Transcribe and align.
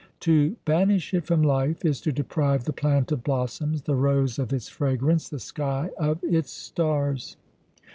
To 0.21 0.55
banish 0.65 1.13
it 1.13 1.27
from 1.27 1.43
life 1.43 1.85
is 1.85 2.01
to 2.01 2.11
deprive 2.11 2.63
the 2.63 2.73
plant 2.73 3.11
of 3.11 3.23
blossoms, 3.23 3.83
the 3.83 3.93
rose 3.93 4.39
of 4.39 4.51
its 4.51 4.67
fragrance, 4.67 5.29
the 5.29 5.37
sky 5.37 5.91
of 5.95 6.23
its 6.23 6.49
stars." 6.49 7.37